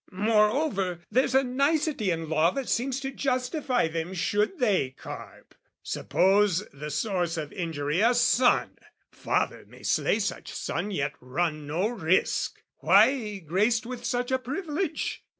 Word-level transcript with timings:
Moreover, 0.09 1.01
there's 1.11 1.35
a 1.35 1.43
nicety 1.43 2.09
in 2.09 2.27
law 2.27 2.49
That 2.49 2.67
seems 2.67 2.99
to 3.01 3.11
justify 3.11 3.87
them 3.87 4.15
should 4.15 4.57
they 4.57 4.95
carp: 4.97 5.53
Suppose 5.83 6.67
the 6.73 6.89
source 6.89 7.37
of 7.37 7.53
injury 7.53 7.99
a 8.01 8.15
son, 8.15 8.79
Father 9.11 9.63
may 9.67 9.83
slay 9.83 10.17
such 10.17 10.53
son 10.53 10.89
yet 10.89 11.13
run 11.21 11.67
no 11.67 11.87
risk: 11.87 12.63
Why 12.79 13.37
graced 13.45 13.85
with 13.85 14.03
such 14.03 14.31
a 14.31 14.39
privilege? 14.39 15.23